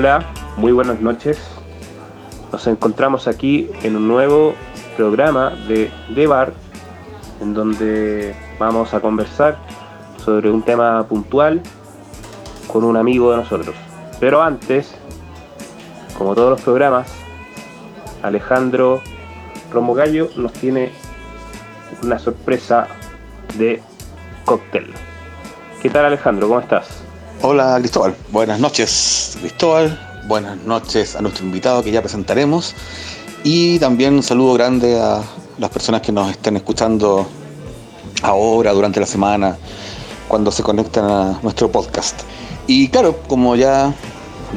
[0.00, 0.24] Hola,
[0.56, 1.38] muy buenas noches.
[2.50, 4.54] Nos encontramos aquí en un nuevo
[4.96, 6.54] programa de The Bar,
[7.42, 9.58] en donde vamos a conversar
[10.16, 11.60] sobre un tema puntual
[12.66, 13.76] con un amigo de nosotros.
[14.18, 14.94] Pero antes,
[16.16, 17.12] como todos los programas,
[18.22, 19.02] Alejandro
[19.70, 20.92] Romogallo nos tiene
[22.02, 22.88] una sorpresa
[23.58, 23.82] de
[24.46, 24.94] cóctel.
[25.82, 26.48] ¿Qué tal Alejandro?
[26.48, 27.09] ¿Cómo estás?
[27.42, 29.98] Hola Cristóbal, buenas noches Cristóbal,
[30.28, 32.74] buenas noches a nuestro invitado que ya presentaremos
[33.44, 35.22] y también un saludo grande a
[35.56, 37.26] las personas que nos estén escuchando
[38.20, 39.56] ahora, durante la semana,
[40.28, 42.20] cuando se conectan a nuestro podcast.
[42.66, 43.94] Y claro, como ya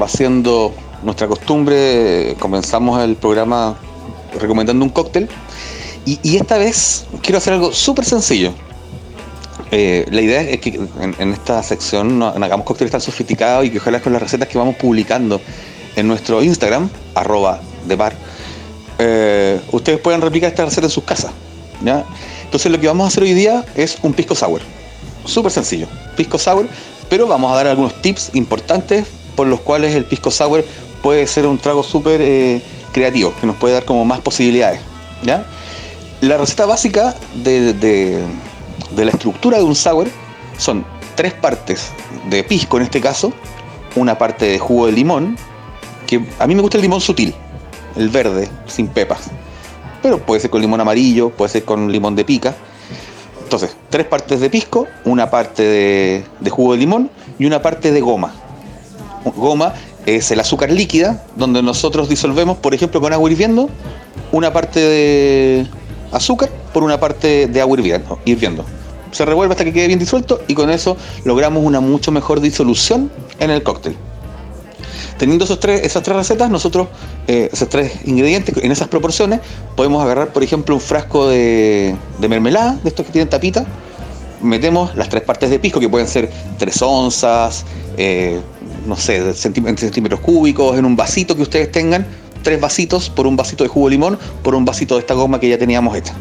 [0.00, 3.76] va siendo nuestra costumbre, comenzamos el programa
[4.38, 5.30] recomendando un cóctel
[6.04, 8.52] y, esta vez quiero hacer algo súper sencillo.
[9.76, 10.68] Eh, la idea es que
[11.00, 14.56] en, esta sección no, hagamos cócteles tan sofisticados y que ojalá con las recetas que
[14.56, 15.40] vamos publicando
[15.96, 18.14] en nuestro Instagram, arroba de bar,
[19.00, 21.32] eh, ustedes puedan replicar esta receta en sus casas.
[21.84, 22.04] ¿ya?
[22.44, 24.60] Entonces lo que vamos a hacer hoy día es un pisco sour.
[25.24, 26.68] Súper sencillo, pisco sour,
[27.08, 30.64] pero vamos a dar algunos tips importantes por los cuales el pisco sour
[31.02, 34.78] puede ser un trago súper eh, creativo, que nos puede dar como más posibilidades.
[35.24, 35.44] ¿ya?
[36.20, 38.22] La receta básica de,
[39.02, 40.06] la estructura de un sour
[40.58, 41.90] son tres partes
[42.28, 43.32] de pisco en este caso,
[43.96, 45.36] una parte de jugo de limón,
[46.06, 47.34] que a mí me gusta el limón sutil,
[47.96, 49.30] el verde, sin pepas.
[50.02, 52.54] Pero puede ser con limón amarillo, puede ser con limón de pica.
[53.42, 57.90] Entonces, tres partes de pisco, una parte de, de jugo de limón y una parte
[57.90, 58.34] de goma.
[59.36, 59.72] Goma
[60.04, 63.70] es el azúcar líquida, donde nosotros disolvemos, por ejemplo, con agua hirviendo,
[64.32, 65.66] una parte de,
[66.14, 67.78] azúcar por una parte de agua
[68.24, 68.64] hirviendo.
[69.14, 73.12] Se revuelve hasta que quede bien disuelto y con eso logramos una mucho mejor disolución
[73.38, 73.96] en el cóctel.
[75.18, 76.88] Teniendo esos tres, esas tres recetas, nosotros,
[77.28, 79.38] eh, esos tres ingredientes en esas proporciones,
[79.76, 81.94] podemos agarrar, por ejemplo, un frasco de,
[82.28, 83.64] mermelada, de estos que tienen tapita,
[84.42, 86.28] metemos las tres partes de pisco, que pueden ser
[86.58, 87.64] tres onzas,
[87.96, 88.40] eh,
[88.84, 92.04] no sé, centímetros cúbicos, en un vasito que ustedes tengan,
[92.42, 95.38] tres vasitos por un vasito de jugo de limón, por un vasito de esta goma
[95.38, 96.14] que ya teníamos hecha.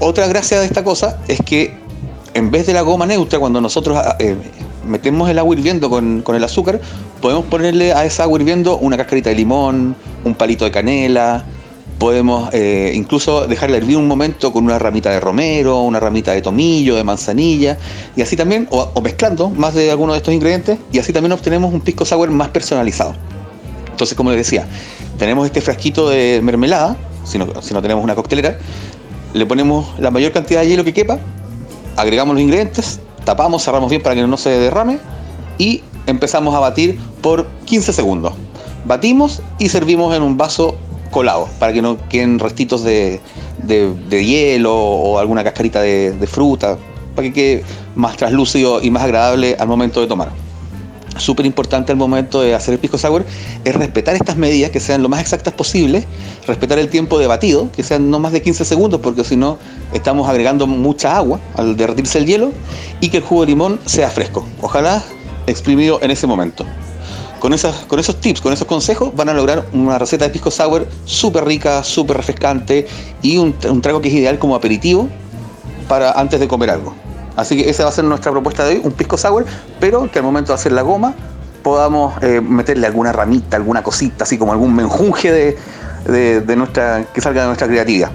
[0.00, 1.76] Otra gracia de esta cosa es que
[2.34, 4.36] en vez de la goma neutra, cuando nosotros ah, eh,
[4.86, 6.80] metemos el agua hirviendo con, el azúcar,
[7.20, 11.44] podemos ponerle a esa agua hirviendo una cascarita de limón, un palito de canela,
[11.98, 16.42] podemos eh, incluso dejarla hervir un momento con una ramita de romero, una ramita de
[16.42, 17.76] tomillo, de manzanilla,
[18.14, 21.72] y así también, o, mezclando más de alguno de estos ingredientes, y así también obtenemos
[21.72, 23.14] un pisco sour más personalizado.
[23.90, 24.64] Entonces, como les decía,
[25.18, 28.58] tenemos este frasquito de mermelada, si no, tenemos una coctelera,
[29.34, 31.18] le ponemos la mayor cantidad de hielo que quepa,
[31.96, 34.98] agregamos los ingredientes, tapamos, cerramos bien para que no se derrame
[35.58, 38.32] y empezamos a batir por 15 segundos.
[38.84, 40.76] Batimos y servimos en un vaso
[41.10, 43.20] colado para que no queden restitos de,
[44.08, 46.78] hielo o alguna cascarita de, de fruta,
[47.14, 47.64] para que quede
[47.94, 50.47] más translúcido y más agradable al momento de tomar
[51.18, 53.24] súper importante al momento de hacer el pisco sour
[53.64, 56.04] es respetar estas medidas que sean lo más exactas posible,
[56.46, 59.58] respetar el tiempo de batido, que sean no más de 15 segundos, porque si no
[59.92, 62.52] estamos agregando mucha agua al derretirse el hielo,
[63.00, 64.46] y que el jugo de limón sea fresco.
[64.60, 65.02] Ojalá
[65.46, 66.64] exprimido en ese momento.
[67.40, 70.50] Con, esas, con esos tips, con esos consejos, van a lograr una receta de pisco
[70.50, 72.86] sour súper rica, súper refrescante
[73.22, 75.08] y un, un trago que es ideal como aperitivo
[75.88, 76.94] para antes de comer algo.
[77.38, 79.46] Así que esa va a ser nuestra propuesta de hoy, un pisco sour,
[79.78, 81.14] pero que al momento de hacer la goma
[81.62, 85.56] podamos eh, meterle alguna ramita, alguna cosita, así como algún menjunje
[86.04, 88.10] de, nuestra, que salga de nuestra creatividad.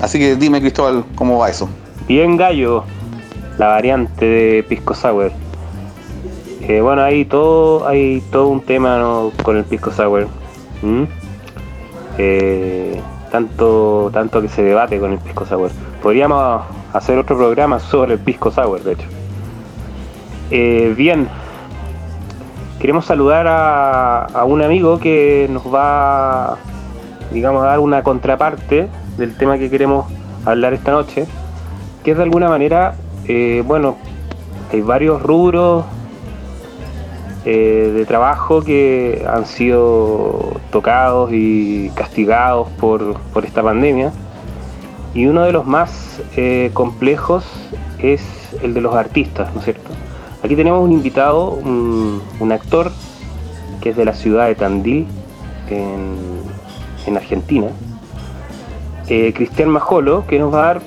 [0.00, 1.68] Así que dime, Cristóbal, ¿cómo va eso?
[2.06, 2.84] Bien, gallo,
[3.58, 5.32] la variante de pisco sour.
[6.60, 10.28] Eh, bueno, hay todo, hay todo un tema con el pisco sour.
[12.18, 13.02] Eh,
[13.32, 15.72] tanto, tanto que se debate con el pisco sour.
[16.00, 16.62] Podríamos
[16.94, 19.08] hacer otro programa sobre el pisco sour, de hecho.
[20.50, 21.28] Eh, bien,
[22.78, 26.56] queremos saludar a, un amigo que nos va,
[27.32, 28.88] digamos, a dar una contraparte
[29.18, 30.06] del tema que queremos
[30.44, 31.26] hablar esta noche,
[32.04, 32.94] que es de alguna manera,
[33.26, 33.96] eh, bueno,
[34.72, 35.84] hay varios rubros
[37.44, 44.12] eh, de trabajo que han sido tocados y castigados por, por esta pandemia
[45.14, 47.44] y uno de los más eh, complejos
[48.00, 48.20] es
[48.62, 49.90] el de los artistas, ¿no es cierto?
[50.42, 52.92] Aquí tenemos un invitado, un, actor
[53.80, 55.06] que es de la ciudad de Tandil,
[55.70, 57.68] en, Argentina,
[59.08, 60.82] eh, Cristian Majolo, que nos va a dar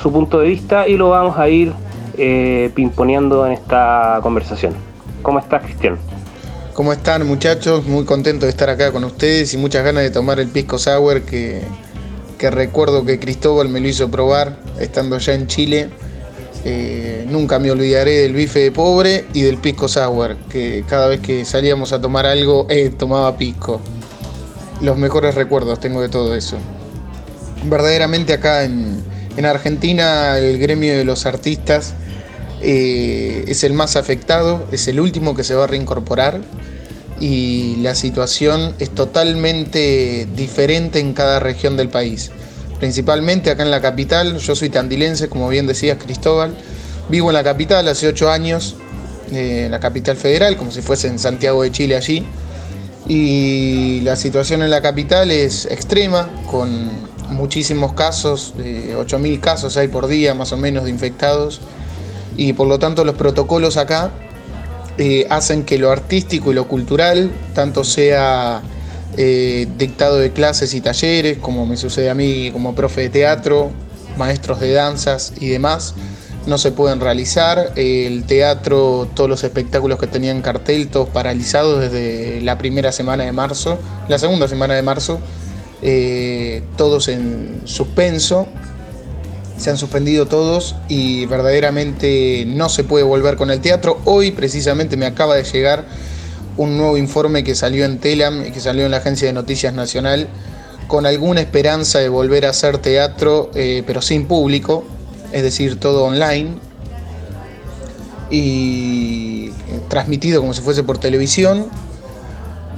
[0.00, 1.72] su punto de vista y lo vamos a ir
[2.16, 4.74] eh, pimponeando en esta conversación.
[5.22, 5.98] ¿Cómo estás, Cristian?
[6.74, 7.86] ¿Cómo están muchachos?
[7.86, 11.22] Muy contento de estar acá con ustedes y muchas ganas de tomar el pisco sour
[11.22, 11.62] que,
[12.50, 15.90] recuerdo que Cristóbal me lo hizo probar estando allá en Chile.
[16.64, 21.20] Eh, nunca me olvidaré del bife de pobre y del pisco sour, que cada vez
[21.20, 23.80] que salíamos a tomar algo, eh, tomaba pisco.
[24.80, 26.56] Los mejores recuerdos tengo de todo eso.
[27.64, 29.02] Verdaderamente acá en,
[29.36, 31.94] en Argentina el gremio de los artistas
[32.66, 36.40] eh, es el más afectado, es el último que se va a reincorporar
[37.20, 42.30] y la situación es totalmente diferente en cada región del país.
[42.78, 46.54] Principalmente acá en la capital, yo soy tandilense, como bien decías Cristóbal,
[47.08, 48.76] vivo en la capital hace ocho años,
[49.30, 52.26] en la capital federal, como si fuese en Santiago de Chile allí,
[53.06, 56.90] y la situación en la capital es extrema, con
[57.30, 61.60] muchísimos casos, 8.000 casos hay por día más o menos de infectados.
[62.36, 64.10] Y por lo tanto los protocolos acá
[64.98, 68.62] eh, hacen que lo artístico y lo cultural, tanto sea
[69.16, 73.70] eh, dictado de clases y talleres, como me sucede a mí como profe de teatro,
[74.16, 75.94] maestros de danzas y demás,
[76.46, 77.72] no se pueden realizar.
[77.76, 83.32] El teatro, todos los espectáculos que tenían cartel, todos paralizados desde la primera semana de
[83.32, 85.20] marzo, la segunda semana de marzo,
[85.82, 88.46] eh, todos en suspenso
[89.56, 94.00] se han suspendido todos y verdaderamente no se puede volver con el teatro.
[94.04, 95.84] Hoy precisamente me acaba de llegar
[96.56, 99.74] un nuevo informe que salió en Telam y que salió en la Agencia de Noticias
[99.74, 100.28] Nacional
[100.86, 104.84] con alguna esperanza de volver a hacer teatro, eh, pero sin público,
[105.32, 106.58] es decir, todo online
[108.30, 109.50] y
[109.88, 111.66] transmitido como si fuese por televisión.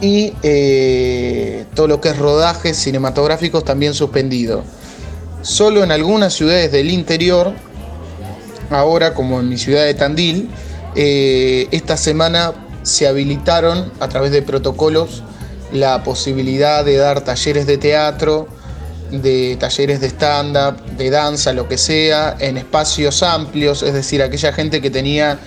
[0.01, 4.63] Y eh, todo lo que es rodajes cinematográficos también suspendido.
[5.47, 7.53] Solo en algunas ciudades del interior,
[8.69, 10.51] ahora como en mi ciudad de Tandil,
[10.97, 12.53] eh, esta semana
[12.83, 15.23] se habilitaron a través de protocolos
[15.73, 18.49] la posibilidad de dar talleres de teatro,
[19.13, 24.53] de talleres de stand-up, de danza, lo que sea, en espacios amplios, es decir, aquella
[24.53, 25.39] gente que tenía,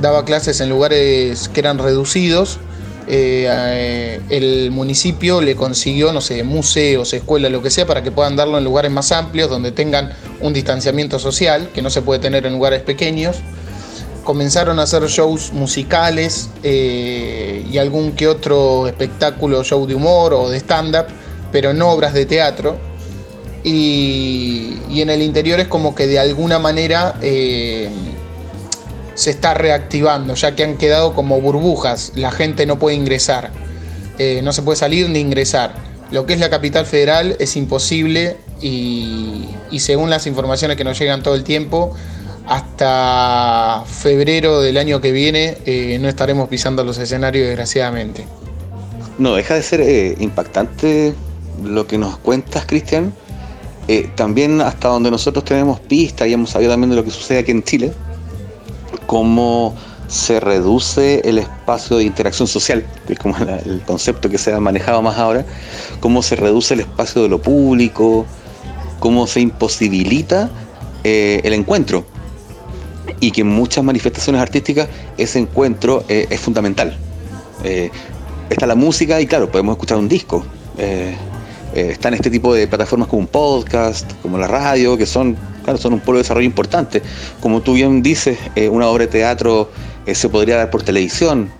[0.00, 2.60] daba clases en lugares que eran reducidos,
[3.10, 8.36] eh, el municipio le consiguió, no sé, museos, escuelas, lo que sea, para que puedan
[8.36, 12.44] darlo en lugares más amplios, donde tengan un distanciamiento social, que no se puede tener
[12.44, 13.36] en lugares pequeños.
[14.24, 20.50] Comenzaron a hacer shows musicales eh, y algún que otro espectáculo, show de humor o
[20.50, 21.06] de stand-up,
[21.50, 22.76] pero no obras de teatro.
[23.64, 27.88] Y, en el interior es como que de alguna manera eh,
[29.18, 33.50] se está reactivando, ya que han quedado como burbujas, la gente no puede ingresar,
[34.16, 35.74] eh, no se puede salir ni ingresar.
[36.12, 39.48] Lo que es la capital federal es imposible y,
[39.80, 41.96] según las informaciones que nos llegan todo el tiempo,
[42.46, 48.24] hasta febrero del año que viene eh, no estaremos pisando los escenarios desgraciadamente.
[49.18, 51.12] No, deja de ser eh, impactante
[51.64, 53.12] lo que nos cuentas, Cristian.
[54.14, 57.50] también hasta donde nosotros tenemos pistas y hemos sabido también de lo que sucede aquí
[57.50, 57.92] en Chile,
[59.08, 59.74] cómo
[60.06, 64.60] se reduce el espacio de interacción social, que es como el concepto que se ha
[64.60, 65.46] manejado más ahora,
[66.00, 68.26] cómo se reduce el espacio de lo público,
[69.00, 70.50] cómo se imposibilita
[71.04, 72.04] eh, el encuentro
[73.18, 76.94] y que en muchas manifestaciones artísticas ese encuentro eh, es fundamental.
[77.64, 77.90] Eh,
[78.50, 80.44] está la música y claro, podemos escuchar un disco.
[81.74, 85.34] están este tipo de plataformas como un podcast, como la radio, que son
[85.76, 87.02] son un polo de desarrollo importante.
[87.40, 89.70] Como tú bien dices, eh, una obra de teatro
[90.06, 91.50] eh, se podría dar por televisión.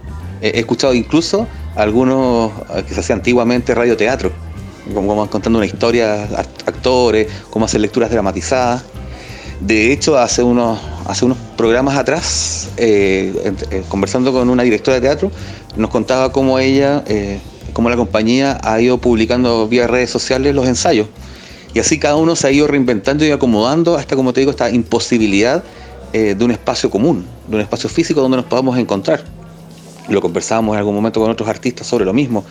[0.41, 1.47] Eh, he escuchado incluso
[1.77, 2.53] algunos
[2.87, 4.33] que se hacía antiguamente radioteatro,
[4.93, 6.25] como vamos contando una historia,
[6.67, 8.83] actores, cómo hacer lecturas dramatizadas.
[9.61, 12.69] De hecho, hace unos, hace unos programas atrás,
[13.89, 15.31] conversando con una directora de teatro,
[15.77, 17.05] nos contaba cómo ella,
[17.73, 21.07] cómo la compañía ha ido publicando vía redes sociales los ensayos
[21.79, 24.69] y así cada uno se ha ido reinventando y acomodando hasta, como te digo, esta
[24.69, 25.63] imposibilidad
[26.13, 29.23] eh, de un espacio común, de un espacio físico donde nos podamos encontrar.
[30.09, 32.45] Lo conversábamos en algún momento con otros artistas sobre lo mismo.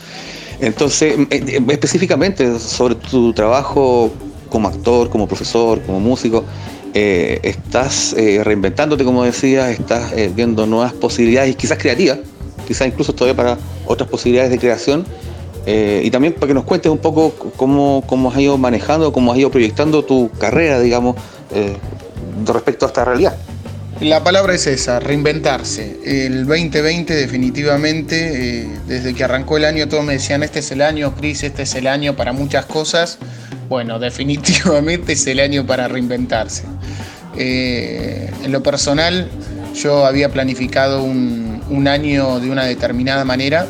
[0.61, 4.13] Entonces, eh, eh, específicamente sobre tu trabajo
[4.47, 6.45] como actor, como profesor, como músico,
[6.93, 12.19] estás reinventándote, como decías, estás viendo nuevas posibilidades, quizás creativas,
[12.65, 13.57] quizás incluso todavía para
[13.87, 15.05] otras posibilidades de creación
[15.69, 19.33] eh, y también para que nos cuentes un poco cómo, cómo, has ido manejando, cómo
[19.33, 21.17] has ido proyectando tu carrera, digamos,
[21.53, 21.75] eh,
[22.45, 23.35] respecto a esta realidad.
[23.99, 25.99] La palabra es esa, reinventarse.
[26.05, 30.81] El 2020 definitivamente, eh, desde que arrancó el año todos me decían, este es el
[30.81, 33.17] año, Cris, este es el año para muchas cosas.
[33.67, 36.63] Bueno, definitivamente es el año para reinventarse.
[37.35, 39.27] en lo personal,
[39.75, 43.67] yo había planificado un, un año de una determinada manera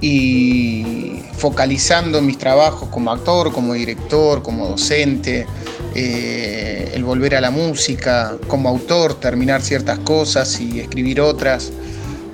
[0.00, 5.46] y focalizando mis trabajos como actor, como director, como docente,
[5.94, 11.72] eh, el volver a la música, como autor, terminar ciertas cosas y escribir otras.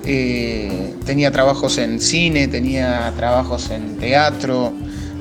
[0.04, 4.72] Eh, tenía trabajos en cine, tenía trabajos en teatro.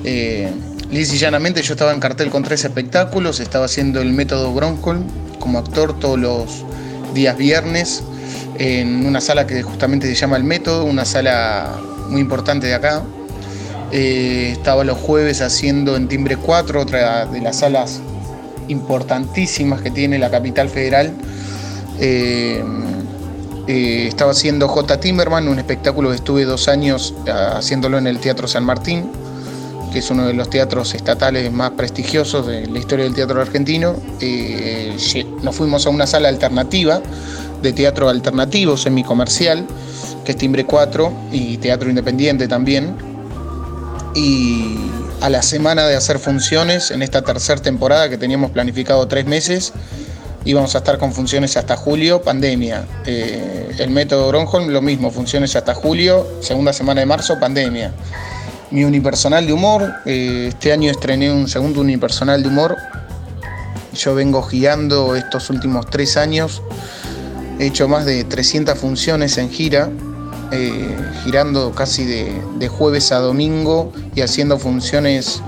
[0.04, 0.50] Eh,
[0.90, 5.02] y llanamente yo estaba en cartel con tres espectáculos, estaba haciendo el método Broncol
[5.40, 6.64] como actor todos los
[7.12, 8.04] días viernes
[8.58, 13.02] en una sala que justamente se llama El Método, una sala muy importante de acá.
[13.92, 18.00] Eh, estaba los jueves haciendo en Timbre 4, otra de las salas
[18.68, 21.12] importantísimas que tiene la capital federal.
[22.00, 22.64] Eh,
[23.68, 25.00] eh, estaba haciendo J.
[25.00, 29.10] Timberman, un espectáculo que estuve dos años haciéndolo en el Teatro San Martín,
[29.92, 33.96] que es uno de los teatros estatales más prestigiosos de la historia del teatro argentino.
[35.42, 37.00] nos fuimos a una sala alternativa
[37.62, 39.66] de teatro alternativo, semicomercial,
[40.26, 42.94] que es Timbre 4, y teatro independiente también.
[44.14, 44.76] Y
[45.22, 49.72] a la semana de hacer funciones, en esta tercera temporada que teníamos planificado tres meses,
[50.44, 52.84] íbamos a estar con funciones hasta julio, pandemia.
[53.06, 57.92] Eh, el método Gronholm, lo mismo, funciones hasta julio, segunda semana de marzo, pandemia.
[58.72, 62.76] Mi unipersonal de humor, eh, este año estrené un segundo unipersonal de humor.
[63.94, 66.62] Yo vengo guiando estos últimos tres años
[67.58, 69.88] He hecho más de 300 funciones en gira,
[70.52, 75.42] eh, girando casi de, jueves a domingo y haciendo funciones,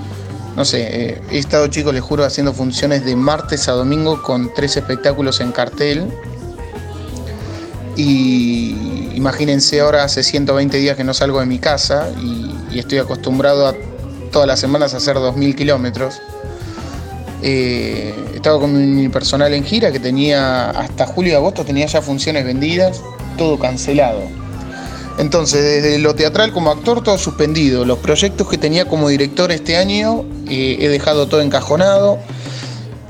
[0.56, 4.52] no sé, eh, he estado chicos, les juro, haciendo funciones de martes a domingo con
[4.54, 6.08] tres espectáculos en cartel.
[7.96, 12.46] Y imagínense ahora hace 120 días que no salgo de mi casa y,
[12.78, 13.74] estoy acostumbrado a
[14.30, 16.20] todas las semanas a hacer 2.000 kilómetros.
[17.42, 22.02] Eh, estaba con mi personal en gira que tenía hasta julio y agosto tenía ya
[22.02, 23.02] funciones vendidas,
[23.36, 24.47] todo cancelado.
[25.18, 27.84] Entonces, desde lo teatral como actor, todo suspendido.
[27.84, 32.18] Los proyectos que tenía como director este año, eh, he dejado todo encajonado.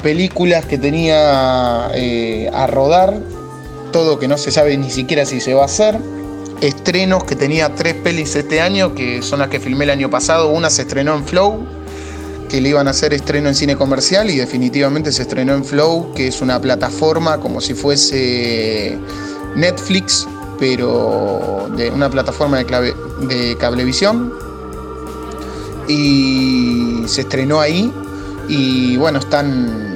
[0.03, 3.21] Películas que tenía eh, a rodar,
[3.93, 5.99] todo que no se sabe ni siquiera si se va a hacer.
[6.62, 10.49] Estrenos que tenía tres pelis este año, que son las que filmé el año pasado.
[10.49, 11.67] Una se estrenó en Flow,
[12.49, 16.12] que le iban a hacer estreno en cine comercial y definitivamente se estrenó en Flow,
[16.15, 18.97] que es una plataforma como si fuese
[19.55, 20.27] Netflix,
[20.59, 24.33] pero de una plataforma de, de cablevisión.
[25.87, 27.93] Y se estrenó ahí
[28.49, 29.87] y bueno, están...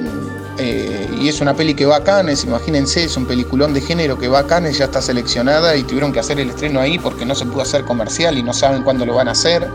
[0.59, 4.19] Eh, y es una peli que va a Cannes, imagínense, es un peliculón de género
[4.19, 7.25] que va a Cannes, ya está seleccionada y tuvieron que hacer el estreno ahí porque
[7.25, 9.67] no se pudo hacer comercial y no saben cuándo lo van a hacer.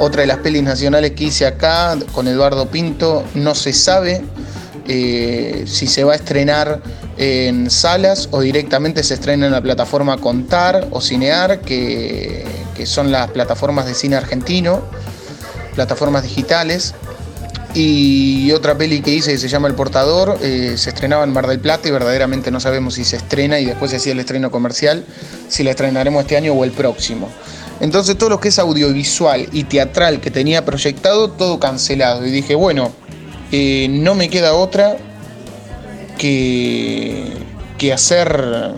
[0.00, 4.24] Otra de las pelis nacionales que hice acá con Eduardo Pinto, no se sabe
[4.88, 6.80] eh, si se va a estrenar
[7.18, 12.46] en salas o directamente se estrena en la plataforma Contar o Cinear, que,
[12.84, 14.82] son las plataformas de cine argentino,
[15.74, 16.94] plataformas digitales.
[17.74, 21.46] Y otra peli que hice que se llama El Portador, eh, se estrenaba en Mar
[21.46, 24.50] del Plata y verdaderamente no sabemos si se estrena y después se hacía el estreno
[24.50, 25.04] comercial,
[25.48, 27.28] si la estrenaremos este año o el próximo.
[27.80, 32.26] Entonces todo lo que es audiovisual y teatral que tenía proyectado, todo cancelado.
[32.26, 32.90] Y dije, bueno,
[33.52, 34.96] eh, no me queda otra
[36.18, 38.72] que, hacer,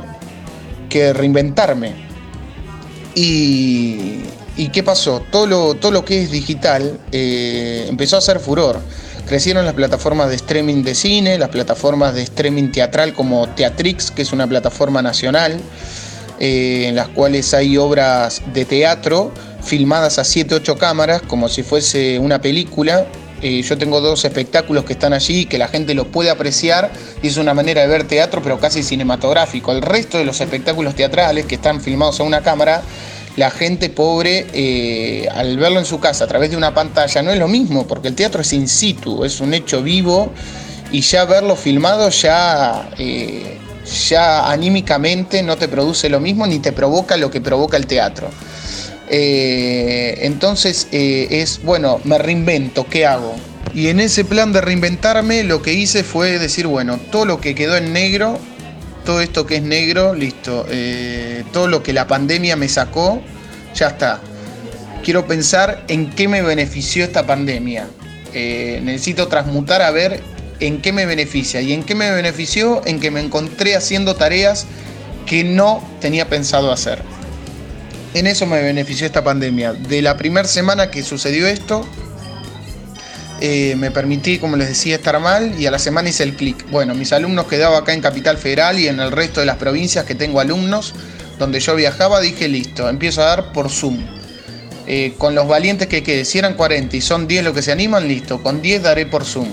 [0.88, 1.94] que reinventarme.
[3.14, 4.20] Y,
[4.56, 5.22] y, qué pasó?
[5.32, 8.80] Todo lo, todo lo que es digital eh, empezó a hacer furor.
[9.26, 14.22] Crecieron las plataformas de streaming de cine, las plataformas de streaming teatral como Teatrix, que
[14.22, 15.60] es una plataforma nacional.
[16.42, 19.30] Eh, en las cuales hay obras de teatro
[19.62, 23.06] filmadas a 7-8 cámaras, como si fuese una película.
[23.42, 26.90] Eh, yo tengo dos espectáculos que están allí, que la gente los puede apreciar,
[27.22, 29.72] y es una manera de ver teatro, pero casi cinematográfico.
[29.72, 32.82] El resto de los espectáculos teatrales que están filmados a una cámara,
[33.36, 37.30] la gente pobre, eh, al verlo en su casa a través de una pantalla, no
[37.30, 40.32] es lo mismo, porque el teatro es in situ, es un hecho vivo,
[40.92, 42.88] y ya verlo filmado ya
[44.08, 48.30] ya anímicamente no te produce lo mismo ni te provoca lo que provoca el teatro.
[49.12, 53.34] Eh, entonces eh, es, bueno, me reinvento, ¿qué hago?
[53.74, 57.56] Y en ese plan de reinventarme lo que hice fue decir, bueno, todo lo que
[57.56, 58.38] quedó en negro,
[59.04, 63.20] todo esto que es negro, listo, eh, todo lo que la pandemia me sacó,
[63.74, 64.20] ya está.
[65.02, 67.88] Quiero pensar en qué me benefició esta pandemia.
[68.32, 70.20] necesito transmutar a ver
[70.60, 71.60] en qué me beneficia.
[71.60, 72.82] ¿Y en qué me benefició?
[72.84, 74.66] En que me encontré haciendo tareas
[75.26, 77.02] que no tenía pensado hacer.
[78.12, 79.72] En eso me benefició esta pandemia.
[79.72, 81.86] De la primera semana que sucedió esto,
[83.40, 86.68] eh, me permití, como les decía, estar mal y a la semana hice el clic.
[86.70, 90.04] Bueno, mis alumnos quedaban acá en Capital Federal y en el resto de las provincias
[90.04, 90.92] que tengo alumnos,
[91.38, 94.04] donde yo viajaba, dije listo, empiezo a dar por Zoom.
[94.88, 97.70] Eh, con los valientes que quede, si eran 40 y son 10 los que se
[97.70, 99.48] animan, listo, con 10 daré por Zoom.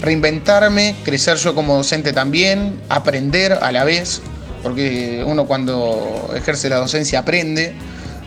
[0.00, 4.20] Reinventarme, crecer yo como docente también, aprender a la vez,
[4.66, 7.72] porque uno cuando ejerce la docencia aprende,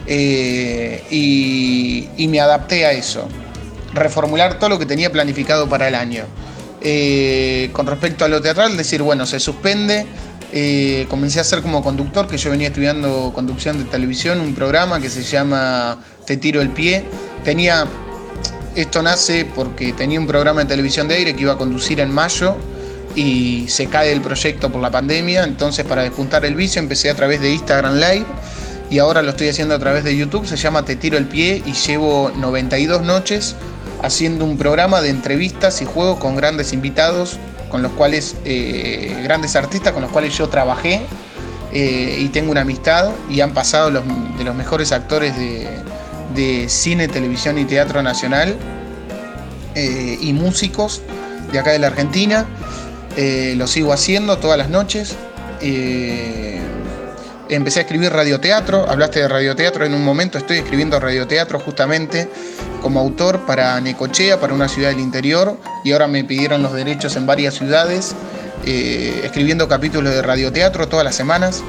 [0.07, 3.27] eh, y, me adapté a eso.
[3.93, 6.23] Reformular todo lo que tenía planificado para el año.
[6.79, 10.05] Eh, con respecto a lo teatral, decir, bueno, se suspende.
[10.53, 15.01] Eh, comencé a ser como conductor, que yo venía estudiando conducción de televisión, un programa
[15.01, 17.03] que se llama Te tiro el pie.
[17.43, 17.85] Tenía,
[18.77, 22.13] esto nace porque tenía un programa de televisión de aire que iba a conducir en
[22.13, 22.55] mayo
[23.15, 27.15] y se cae el proyecto por la pandemia, entonces para despuntar el vicio empecé a
[27.15, 28.25] través de Instagram Live
[28.89, 31.61] y ahora lo estoy haciendo a través de YouTube, se llama Te tiro el pie
[31.65, 33.55] y llevo 92 noches
[34.01, 37.37] haciendo un programa de entrevistas y juegos con grandes invitados,
[37.69, 41.01] con los cuales, eh, grandes artistas con los cuales yo trabajé
[41.71, 44.03] eh, y tengo una amistad y han pasado los,
[44.37, 48.55] de los mejores actores de, cine, televisión y teatro nacional
[49.75, 51.01] eh, y músicos
[51.51, 52.47] de acá de la Argentina.
[53.17, 55.15] Lo sigo haciendo todas las noches.
[57.49, 59.83] Empecé a escribir radioteatro, hablaste de radioteatro.
[59.83, 62.29] En un momento, estoy escribiendo radioteatro justamente
[62.83, 67.15] como autor para Necochea, para una ciudad del interior, y ahora me pidieron los derechos
[67.15, 68.15] en varias ciudades,
[68.65, 71.63] eh, escribiendo capítulos de radioteatro todas las semanas,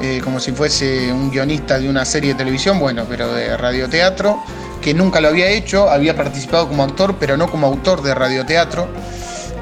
[0.00, 4.40] eh, como si fuese un guionista de una serie de televisión, bueno, pero de radioteatro,
[4.80, 8.88] que nunca lo había hecho, había participado como actor, pero no como autor de radioteatro.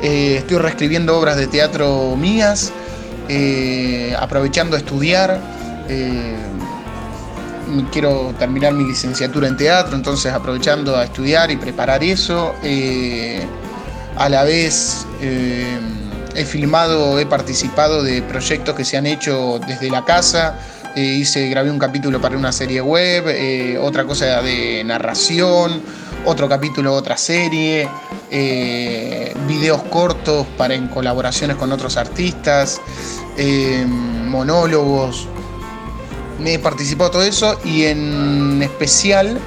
[0.03, 2.73] Eh, estoy reescribiendo obras de teatro mías,
[3.29, 5.39] eh, aprovechando a estudiar.
[5.89, 6.37] Eh,
[7.93, 12.55] quiero terminar mi licenciatura en teatro, entonces aprovechando a estudiar y preparar eso.
[12.63, 13.47] Eh,
[14.17, 20.05] a la vez he filmado, he participado de proyectos que se han hecho desde la
[20.05, 20.55] casa.
[20.97, 23.25] Hice, grabé un capítulo para una serie web,
[23.81, 25.83] otra cosa de narración,
[26.25, 27.89] otro capítulo, otra serie,
[28.31, 32.81] videos cortos para en colaboraciones con otros artistas.
[33.37, 35.27] Eh, monólogos.
[36.39, 39.39] Me he participado todo eso y en especial,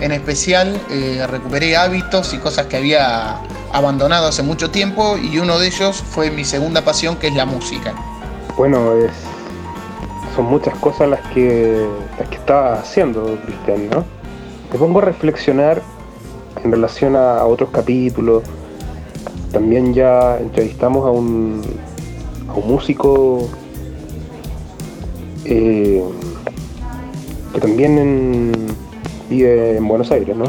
[0.00, 3.38] en especial eh, recuperé hábitos y cosas que había
[3.72, 7.44] abandonado hace mucho tiempo y uno de ellos fue mi segunda pasión que es la
[7.44, 7.94] música.
[8.56, 9.12] Bueno, es,
[10.34, 11.86] son muchas cosas las que,
[12.18, 14.04] las que estaba haciendo Cristian, ¿no?
[14.72, 15.82] Me pongo a reflexionar
[16.64, 18.42] en relación a otros capítulos.
[19.52, 21.62] También ya entrevistamos a un,
[22.54, 23.48] un músico
[25.44, 26.02] eh,
[27.52, 28.52] que también
[29.28, 30.44] vive en Buenos Aires, ¿no?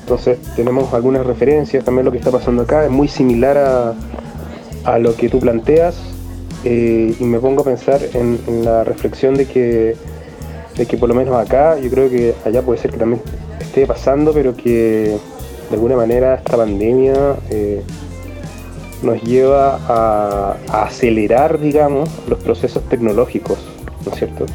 [0.00, 3.94] Entonces tenemos algunas referencias, también lo que está pasando acá es muy similar a,
[4.84, 6.13] a lo que tú planteas
[6.64, 9.96] eh, y me pongo a pensar en, la reflexión de que,
[10.76, 13.20] de que por lo menos acá, yo creo que allá puede ser que también
[13.60, 15.18] esté pasando, pero que
[15.68, 17.82] de alguna manera esta pandemia eh,
[19.02, 23.58] nos lleva a, acelerar, digamos, los procesos tecnológicos,
[24.06, 24.46] ¿no es cierto?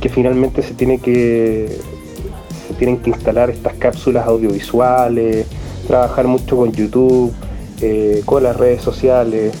[0.00, 1.78] Que finalmente se tiene que
[2.68, 5.46] se tienen que instalar estas cápsulas audiovisuales,
[5.86, 7.32] trabajar mucho con YouTube,
[7.80, 9.54] eh, con las redes sociales,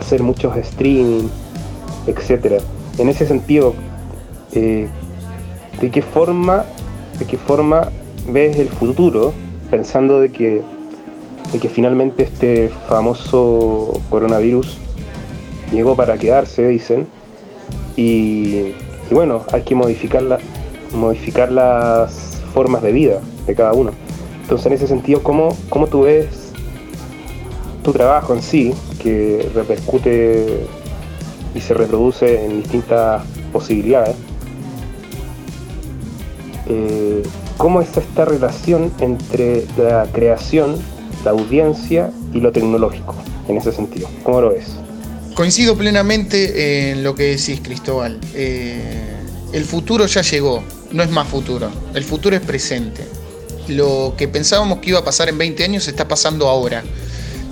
[0.00, 1.28] hacer muchos streaming,
[2.06, 2.58] etcétera.
[2.98, 3.74] En ese sentido,
[4.52, 4.88] eh,
[5.80, 6.64] ¿de qué forma,
[7.18, 7.90] de qué forma
[8.28, 9.32] ves el futuro,
[9.70, 10.62] pensando de que
[11.52, 14.78] de que finalmente este famoso coronavirus
[15.72, 17.06] llegó para quedarse, dicen,
[17.96, 18.72] y,
[19.10, 20.22] bueno, hay que modificar,
[20.94, 23.90] modificar las formas de vida de cada uno.
[24.42, 26.52] Entonces, en ese sentido, ¿cómo, cómo tú ves
[27.82, 30.66] tu trabajo en sí, que repercute
[31.54, 34.16] y se reproduce en distintas posibilidades?
[36.68, 37.22] Eh,
[37.56, 40.76] ¿Cómo es esta relación entre la creación
[41.24, 43.14] la audiencia y lo tecnológico,
[43.48, 44.08] en ese sentido.
[44.22, 44.66] ¿Cómo lo ves?
[45.34, 48.18] Coincido plenamente en lo que decís, Cristóbal.
[48.34, 49.16] Eh,
[49.52, 53.04] el futuro ya llegó, no es más futuro, el futuro es presente.
[53.68, 56.82] Lo que pensábamos que iba a pasar en 20 años está pasando ahora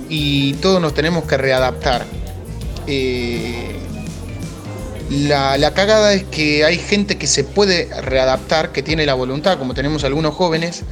[0.09, 2.05] y todos nos tenemos que readaptar.
[2.87, 3.75] Eh,
[5.09, 9.73] la, cagada es que hay gente que se puede readaptar, que tiene la voluntad, como
[9.73, 10.83] tenemos algunos jóvenes,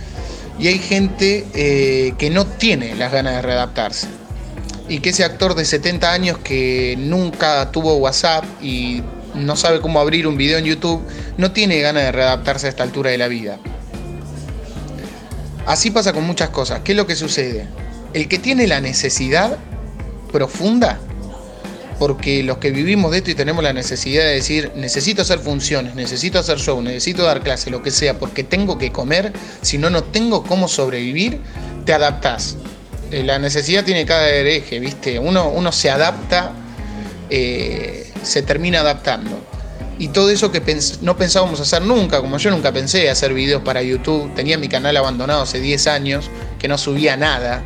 [0.60, 4.08] y hay gente eh, que no tiene las ganas de readaptarse.
[4.90, 9.04] Y que ese actor de 70 años que nunca tuvo WhatsApp y
[9.36, 11.04] no sabe cómo abrir un video en YouTube,
[11.38, 13.60] no tiene ganas de readaptarse a esta altura de la vida.
[15.66, 16.80] Así pasa con muchas cosas.
[16.84, 17.68] ¿Qué es lo que sucede?
[18.18, 19.60] El que tiene la necesidad
[20.32, 21.00] profunda
[22.00, 25.94] porque los que vivimos de esto y tenemos la necesidad de decir, necesito hacer funciones,
[25.94, 29.92] necesito hacer show, necesito dar clase, lo que sea, porque tengo que comer, si no,
[29.92, 31.42] no tengo cómo sobrevivir,
[31.86, 32.58] te adaptás.
[33.12, 35.20] Eh, la necesidad tiene cada hereje, ¿viste?
[35.20, 36.54] Uno, uno se adapta,
[37.30, 39.40] eh, se termina adaptando.
[40.00, 40.64] Y todo eso que
[41.04, 44.98] no pensábamos hacer nunca, como yo nunca pensé hacer videos para YouTube, tenía mi canal
[44.98, 47.62] abandonado hace 10 años, que no subía nada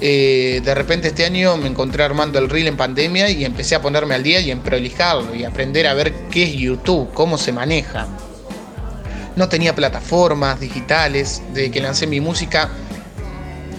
[0.00, 3.82] eh, de repente este año me encontré armando el reel en pandemia y empecé a
[3.82, 7.52] ponerme al día y en prolijarlo y aprender a ver qué es YouTube, cómo se
[7.52, 8.06] maneja.
[9.36, 12.70] No tenía plataformas digitales, desde que lancé mi música,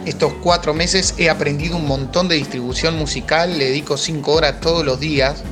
[0.05, 4.83] estos cuatro meses he aprendido un montón de distribución musical, le dedico cinco horas todos
[4.83, 5.43] los días.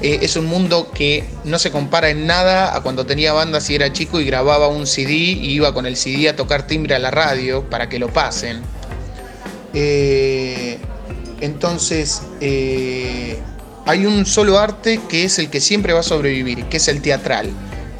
[0.00, 3.74] Eh, es un mundo que no se compara en nada a cuando tenía bandas y
[3.74, 6.98] era chico y grababa un CD y iba con el CD a tocar timbre a
[6.98, 8.62] la radio para que lo pasen.
[9.74, 10.78] Eh,
[11.40, 13.38] entonces, eh,
[13.86, 17.02] hay un solo arte que es el que siempre va a sobrevivir, que es el
[17.02, 17.50] teatral,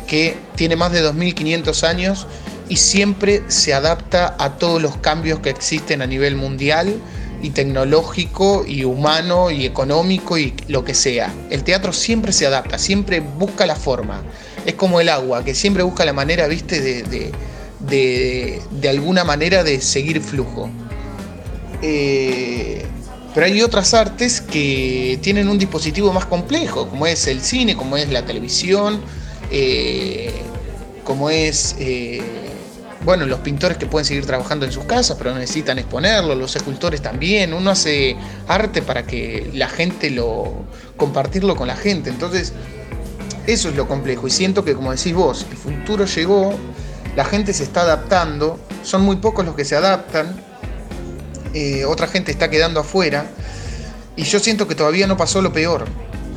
[0.07, 2.27] que tiene más de 2500 años
[2.69, 6.95] y siempre se adapta a todos los cambios que existen a nivel mundial
[7.43, 11.35] y tecnológico y humano y económico y lo que sea.
[11.51, 14.23] El teatro siempre se adapta, siempre busca la forma.
[14.65, 19.83] Es como el agua, que siempre busca la manera, viste, de, de alguna manera de
[19.83, 20.71] seguir flujo.
[21.87, 22.83] Eh,
[23.35, 27.99] pero hay otras artes que tienen un dispositivo más complejo, como es el cine, como
[27.99, 29.03] es la televisión,
[29.51, 30.33] eh,
[31.05, 32.23] como es, eh,
[33.05, 37.03] bueno, los pintores que pueden seguir trabajando en sus casas, pero necesitan exponerlo, los escultores
[37.03, 38.16] también, uno hace
[38.49, 40.64] arte para que la gente lo,
[40.97, 42.55] compartirlo con la gente, entonces
[43.47, 44.27] eso es lo complejo.
[44.27, 46.55] Y siento que como decís vos, el futuro llegó,
[47.14, 50.54] la gente se está adaptando, son muy pocos los que se adaptan,
[51.55, 53.31] eh, otra gente está quedando afuera.
[54.17, 55.87] Y yo siento que todavía no pasó lo peor.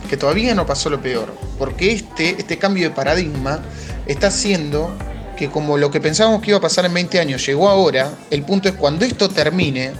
[0.09, 1.33] Que todavía no pasó lo peor.
[1.59, 3.59] Porque este, este cambio de paradigma
[4.05, 4.95] está haciendo
[5.35, 8.43] que como lo que pensábamos que iba a pasar en 20 años llegó ahora, el
[8.43, 9.91] punto es cuando esto termine,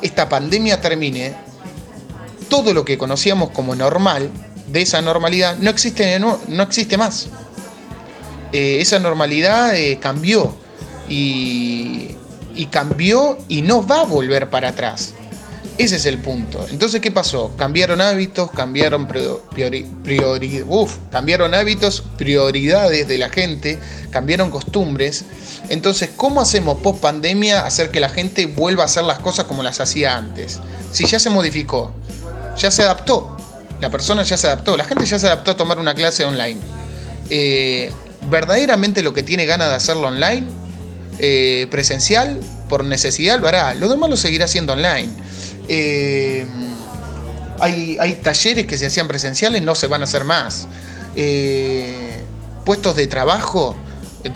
[0.00, 1.34] esta pandemia termine,
[2.48, 4.30] todo lo que conocíamos como normal,
[4.68, 7.28] de esa normalidad, no existe, no, no existe más.
[8.52, 10.54] Eh, esa normalidad eh, cambió
[11.08, 12.16] y
[12.54, 15.14] y cambió y no va a volver para atrás.
[15.78, 16.64] Ese es el punto.
[16.70, 17.52] Entonces, ¿qué pasó?
[17.56, 19.08] Cambiaron hábitos, cambiaron,
[21.10, 23.78] cambiaron hábitos, prioridades de la gente,
[24.10, 25.24] cambiaron costumbres.
[25.70, 29.62] Entonces, ¿cómo hacemos post pandemia hacer que la gente vuelva a hacer las cosas como
[29.62, 30.60] las hacía antes?
[30.92, 31.92] Si ya se modificó,
[32.58, 33.36] ya se adaptó,
[33.80, 36.60] la persona ya se adaptó, la gente ya se adaptó a tomar una clase online.
[37.30, 37.90] Eh,
[38.30, 40.46] verdaderamente lo que tiene ganas de hacerlo online
[41.18, 43.74] eh, presencial, por necesidad lo hará.
[43.74, 45.10] Lo demás lo seguirá haciendo online.
[45.68, 46.46] Eh,
[47.60, 50.66] hay, talleres que se hacían presenciales, no se van a hacer más.
[51.14, 52.20] Eh,
[52.64, 53.76] puestos de trabajo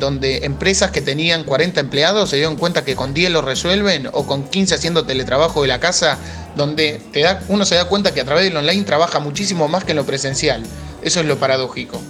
[0.01, 4.27] donde empresas que tenían 40 empleados se dieron cuenta que con 10 lo resuelven o
[4.27, 6.19] con 15 haciendo teletrabajo de la casa,
[6.57, 9.85] donde te da, uno se da cuenta que a través del online trabaja muchísimo más
[9.85, 10.63] que en lo presencial.
[11.03, 12.01] Eso es lo paradójico.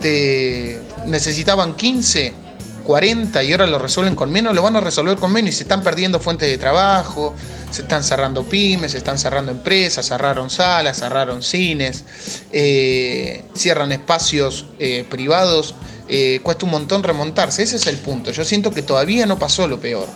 [0.00, 2.32] te, necesitaban 15,
[2.84, 5.64] 40 y ahora lo resuelven con menos, lo van a resolver con menos y se
[5.64, 7.34] están perdiendo fuentes de trabajo,
[7.70, 12.04] se están cerrando pymes, se están cerrando empresas, cerraron salas, cerraron cines,
[12.52, 15.74] eh, cierran espacios eh, privados,
[16.08, 19.66] eh, cuesta un montón remontarse, ese es el punto, yo siento que todavía no pasó
[19.66, 20.06] lo peor.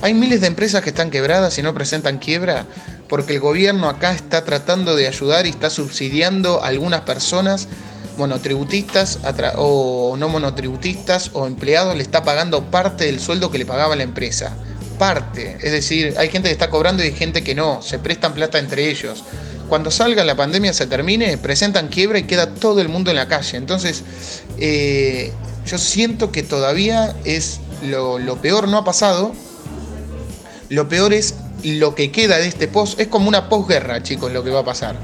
[0.00, 2.66] Hay miles de empresas que están quebradas y no presentan quiebra
[3.08, 7.68] porque el gobierno acá está tratando de ayudar y está subsidiando a algunas personas
[8.18, 9.20] monotributistas
[9.56, 14.02] o no monotributistas o empleados le está pagando parte del sueldo que le pagaba la
[14.02, 14.54] empresa.
[14.98, 15.56] Parte.
[15.62, 17.80] Es decir, hay gente que está cobrando y hay gente que no.
[17.82, 19.22] Se prestan plata entre ellos.
[19.68, 23.28] Cuando salga la pandemia, se termine, presentan quiebra y queda todo el mundo en la
[23.28, 23.56] calle.
[23.56, 24.02] Entonces,
[24.58, 25.32] eh,
[25.66, 29.32] yo siento que todavía es lo, peor no ha pasado.
[30.68, 32.98] Lo peor es lo que queda de este post.
[32.98, 34.96] Es como una posguerra, chicos, lo que va a pasar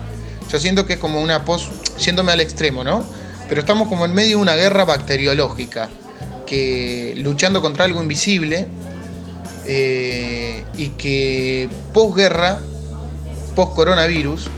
[0.51, 3.05] yo siento que es como una pos, yéndome al extremo, ¿no?
[3.49, 5.89] Pero estamos como en medio de una guerra bacteriológica,
[6.47, 8.67] que luchando contra algo invisible
[9.67, 12.61] eh, y que posguerra,
[13.55, 14.49] post coronavirus,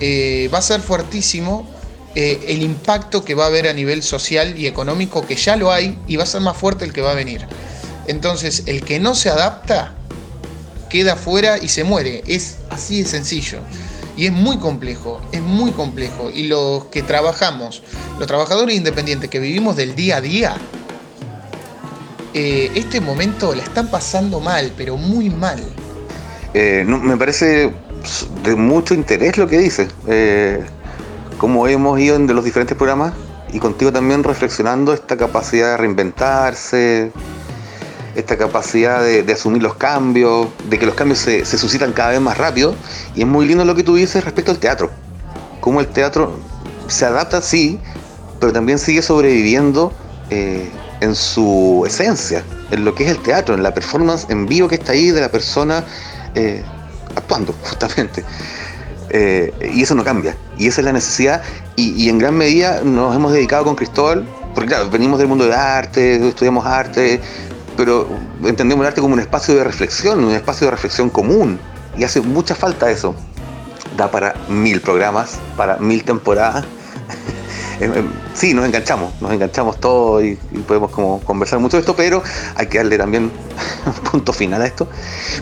[0.00, 1.68] eh, va a ser fuertísimo
[2.14, 5.72] eh, el impacto que va a haber a nivel social y económico, que ya lo
[5.72, 7.46] hay, y va a ser más fuerte el que va a venir.
[8.06, 9.94] Entonces, el que no se adapta,
[10.88, 12.22] queda fuera y se muere.
[12.26, 13.58] Es así de sencillo.
[14.16, 16.30] Y es muy complejo, es muy complejo.
[16.30, 17.82] Y los que trabajamos,
[18.18, 20.56] los trabajadores independientes que vivimos del día a día,
[22.32, 25.62] eh, este momento la están pasando mal, pero muy mal.
[26.52, 27.72] Eh, me parece
[28.44, 29.88] de mucho interés lo que dices.
[30.06, 30.64] Eh,
[31.38, 33.12] como hemos ido en de los diferentes programas
[33.52, 37.12] y contigo también reflexionando esta capacidad de reinventarse,
[38.14, 42.38] esta capacidad de, asumir los cambios, de que los cambios se, suscitan cada vez más
[42.38, 42.74] rápido.
[43.14, 44.90] Y es muy lindo lo que tú dices respecto al teatro.
[45.60, 46.38] Cómo el teatro
[46.88, 47.80] se adapta, sí,
[48.40, 49.92] pero también sigue sobreviviendo
[50.30, 50.68] eh,
[51.00, 54.76] en su esencia, en lo que es el teatro, en la performance en vivo que
[54.76, 55.84] está ahí de la persona
[56.34, 56.62] eh,
[57.16, 58.24] actuando, justamente.
[59.10, 60.36] Eh, y eso no cambia.
[60.58, 61.42] Y esa es la necesidad.
[61.76, 65.54] Y, en gran medida nos hemos dedicado con Cristóbal, porque claro, venimos del mundo de
[65.54, 67.20] arte, estudiamos arte,
[67.76, 68.08] pero
[68.44, 71.58] entendemos el arte como un espacio de reflexión, un espacio de reflexión común.
[71.96, 73.14] Y hace mucha falta eso.
[73.96, 76.64] Da para mil programas, para mil temporadas.
[77.80, 81.94] Eh, eh, sí, nos enganchamos, nos enganchamos todos y, podemos como conversar mucho de esto,
[81.94, 82.22] pero
[82.56, 83.30] hay que darle también
[83.86, 84.88] un punto final a esto.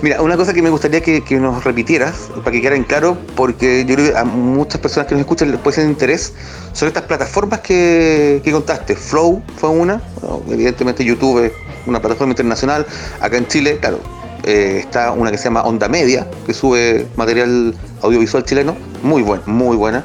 [0.02, 3.86] Mira, una cosa que me gustaría que, nos repitieras, para que quedara en claro, porque
[3.86, 6.34] yo creo que a muchas personas que nos escuchan les puede ser interés,
[6.74, 8.96] son estas plataformas que, contaste.
[8.96, 10.02] Flow fue una,
[10.50, 11.50] evidentemente YouTube
[11.86, 12.86] una plataforma internacional,
[13.20, 14.00] acá en Chile, claro,
[14.44, 19.42] eh, está una que se llama Onda Media, que sube material audiovisual chileno, muy buena,
[19.46, 20.04] muy buena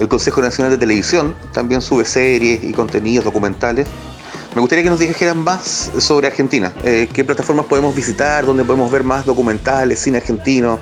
[0.00, 3.86] el Consejo Nacional de Televisión también sube series y contenidos documentales.
[4.54, 6.72] Me gustaría que nos dijeran más sobre Argentina.
[6.82, 8.46] Eh, ¿Qué plataformas podemos visitar?
[8.46, 10.78] ¿Dónde podemos ver más documentales, cine argentino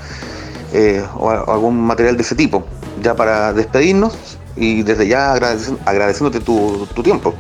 [0.73, 2.65] eh, o, algún material de ese tipo?
[3.03, 4.17] Ya para despedirnos
[4.55, 7.35] y desde ya agradeciéndote tu, tiempo.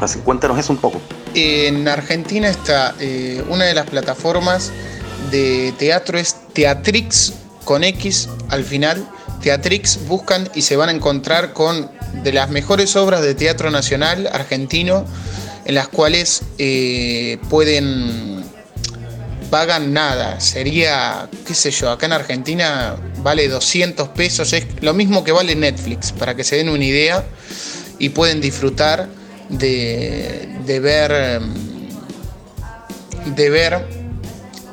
[0.00, 1.00] Así cuéntanos eso un poco.
[1.34, 4.72] En Argentina está eh, una de las plataformas
[5.30, 7.32] de teatro es Teatrix
[7.64, 9.08] con X al final
[9.44, 11.90] Teatrix buscan y se van a encontrar con
[12.22, 15.04] de las mejores obras de teatro nacional argentino
[15.66, 18.44] en las cuales eh, pueden
[19.50, 20.40] pagan nada.
[20.40, 25.54] Sería, qué sé yo, acá en Argentina vale 200 pesos, es lo mismo que vale
[25.54, 27.24] Netflix, para que se den una idea
[27.98, 29.08] y pueden disfrutar
[29.58, 31.40] de, ver
[33.26, 33.86] de ver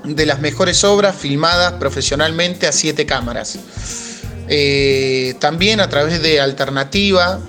[0.04, 3.60] de las mejores obras filmadas profesionalmente a siete cámaras.
[4.48, 7.39] Eh, también a través de Alternativa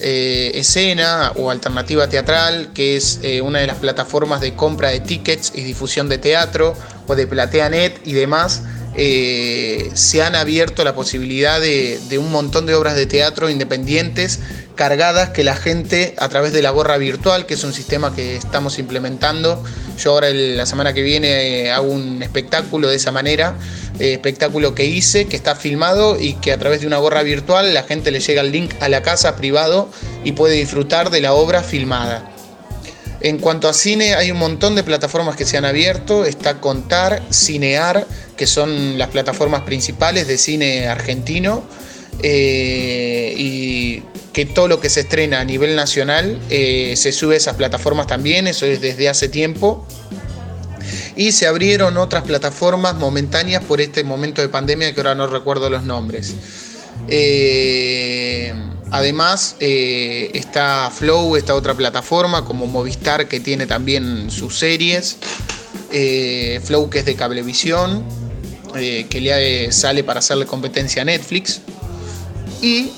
[0.00, 5.00] eh, Escena o Alternativa Teatral, que es eh, una de las plataformas de compra de
[5.00, 6.74] tickets y difusión de teatro,
[7.06, 8.62] o de PlateaNet y demás,
[8.96, 14.40] se han abierto la posibilidad de un montón de obras de teatro independientes
[14.76, 18.36] cargadas que la gente a través de la gorra virtual, que es un sistema que
[18.36, 19.64] estamos implementando.
[19.98, 23.56] Yo ahora la semana que viene eh, hago un espectáculo de esa manera,
[23.98, 27.74] eh, espectáculo que hice, que está filmado y que a través de una gorra virtual
[27.74, 29.88] la gente le llega el link a la casa privado
[30.22, 32.30] y puede disfrutar de la obra filmada.
[33.22, 36.26] En cuanto a cine, hay un montón de plataformas que se han abierto.
[36.26, 41.64] Está Contar, Cinear, que son las plataformas principales de cine argentino.
[42.22, 44.02] Eh, y
[44.36, 48.06] que todo lo que se estrena a nivel nacional eh, se sube a esas plataformas
[48.06, 49.86] también, eso es desde hace tiempo.
[51.16, 55.70] Y se abrieron otras plataformas momentáneas por este momento de pandemia que ahora no recuerdo
[55.70, 56.34] los nombres.
[57.08, 58.52] Eh,
[58.90, 65.16] además está Flow, esta otra plataforma como Movistar que tiene también sus series.
[66.62, 68.04] Flow que es de Cablevisión,
[68.74, 71.62] que le sale para hacerle competencia a Netflix.
[72.60, 72.90] Y,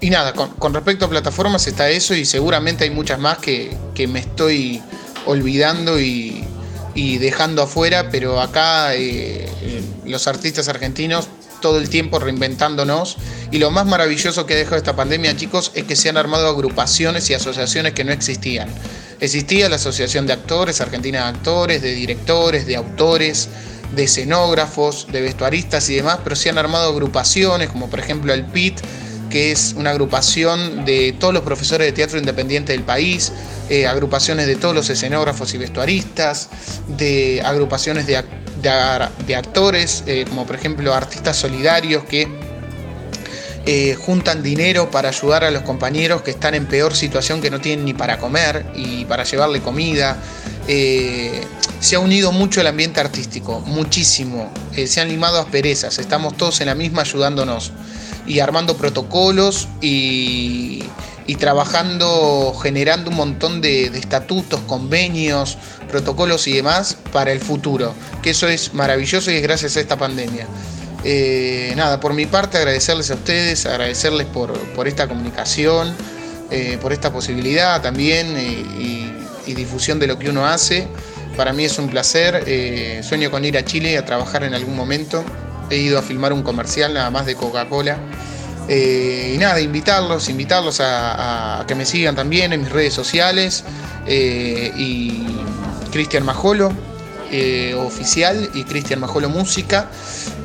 [0.00, 3.76] y nada, con, respecto a plataformas está eso y seguramente hay muchas más que,
[4.08, 4.82] me estoy
[5.26, 6.46] olvidando y,
[6.94, 11.28] dejando afuera, pero acá eh, eh, los artistas argentinos
[11.60, 13.16] todo el tiempo reinventándonos.
[13.50, 16.48] Y lo más maravilloso que ha dejado esta pandemia, chicos, es que se han armado
[16.48, 18.68] agrupaciones y asociaciones que no existían.
[19.20, 23.48] Existía la Asociación de Actores, Argentina de Actores, de Directores, de Autores,
[23.94, 28.44] de escenógrafos, de vestuaristas y demás, pero se han armado agrupaciones, como por ejemplo el
[28.44, 28.80] PIT,
[29.30, 33.32] que es una agrupación de todos los profesores de teatro independiente del país,
[33.70, 36.48] eh, agrupaciones de todos los escenógrafos y vestuaristas,
[36.88, 38.16] de agrupaciones de,
[39.36, 42.28] actores, eh, como por ejemplo artistas solidarios que
[43.66, 47.60] eh, juntan dinero para ayudar a los compañeros que están en peor situación, que no
[47.60, 50.18] tienen ni para comer y para llevarle comida.
[50.66, 54.52] Se ha unido mucho el ambiente artístico, muchísimo.
[54.86, 57.72] Se han limado asperezas, estamos todos en la misma ayudándonos
[58.30, 60.84] y armando protocolos y,
[61.38, 67.94] trabajando, generando un montón de, estatutos, convenios, protocolos y demás para el futuro.
[68.22, 70.46] Que eso es maravilloso y es gracias a esta pandemia.
[71.04, 74.52] Eh, nada, por mi parte agradecerles a ustedes, agradecerles por,
[74.86, 75.94] esta comunicación,
[76.82, 78.36] por esta posibilidad también
[79.46, 80.88] y difusión de lo que uno hace.
[81.36, 82.44] Para mí es un placer.
[82.46, 85.24] eh, sueño con ir a Chile a trabajar en algún momento.
[85.70, 87.96] He ido a filmar un comercial nada más de Coca-Cola.
[88.68, 93.64] Eh, y nada, invitarlos, invitarlos a, que me sigan también en mis redes sociales.
[94.06, 95.26] eh, y
[95.92, 96.72] Cristian Majolo,
[97.32, 99.88] eh, oficial, y Cristian Majolo Música.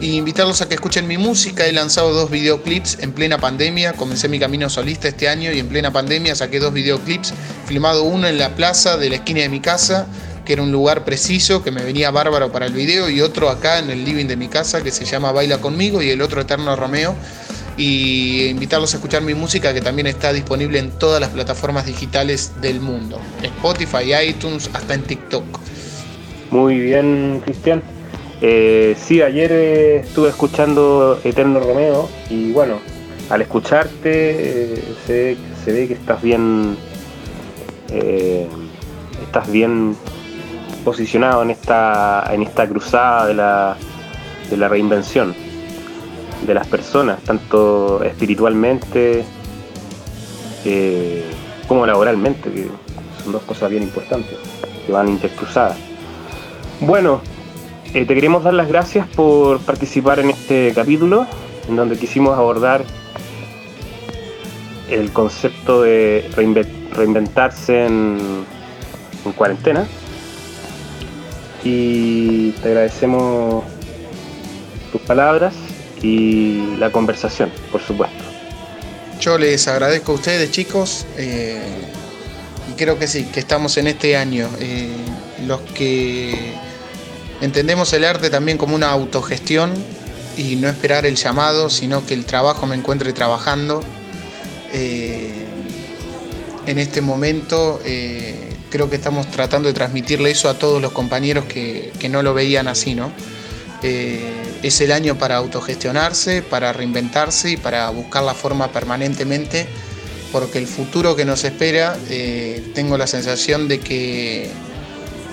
[0.01, 1.65] Y invitarlos a que escuchen mi música.
[1.65, 3.93] He lanzado dos videoclips en plena pandemia.
[3.93, 7.33] Comencé mi camino solista este año y en plena pandemia saqué dos videoclips.
[7.65, 10.05] Filmado uno en la plaza de la esquina de mi casa,
[10.45, 13.79] que era un lugar preciso que me venía bárbaro para el video, y otro acá
[13.79, 16.75] en el living de mi casa que se llama Baila conmigo, y el otro Eterno
[16.75, 17.15] Romeo
[17.77, 22.53] y invitarlos a escuchar mi música que también está disponible en todas las plataformas digitales
[22.61, 23.19] del mundo.
[23.41, 25.43] Spotify, iTunes, hasta en TikTok.
[26.51, 27.83] Muy bien, Cristian.
[28.41, 32.79] Eh, sí, ayer eh, estuve escuchando Eterno Romeo y bueno,
[33.29, 36.77] al escucharte eh, se, se ve que estás bien,
[39.21, 39.95] estás bien
[40.85, 43.75] posicionado en esta, en esta cruzada de la,
[44.49, 45.35] de la reinvención
[46.45, 49.25] de las personas, tanto espiritualmente
[50.63, 51.25] eh,
[51.67, 52.69] como laboralmente, que
[53.23, 54.37] son dos cosas bien importantes,
[54.85, 55.77] que van intercruzadas.
[56.79, 57.21] Bueno,
[57.93, 61.25] eh, te queremos dar las gracias por participar en este capítulo,
[61.67, 62.83] en donde quisimos abordar
[64.89, 68.45] el concepto de reinve- reinventarse en,
[69.25, 69.87] en cuarentena.
[71.65, 73.65] Y te agradecemos
[74.91, 75.53] tus palabras
[76.01, 78.23] y la conversación, por supuesto.
[79.19, 81.59] Yo les agradezco a ustedes, chicos, eh,
[82.71, 84.47] y creo que sí, que estamos en este año.
[84.59, 84.89] eh,
[85.45, 86.53] los que
[87.41, 89.73] entendemos el arte también como una autogestión
[90.37, 93.81] y no esperar el llamado, sino que el trabajo me encuentre trabajando.
[94.73, 95.45] Eh,
[96.65, 97.79] en este momento
[98.75, 102.33] creo que estamos tratando de transmitirle eso a todos los compañeros que, que no lo
[102.33, 103.09] veían así, ¿no?
[103.83, 104.19] Eh,
[104.63, 109.65] es el año para autogestionarse, para reinventarse y para buscar la forma permanentemente,
[110.33, 114.49] porque el futuro que nos espera, eh, tengo la sensación de que